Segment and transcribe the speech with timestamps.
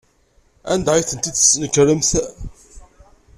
[0.71, 2.09] Anda ay tent-id-tesnekremt?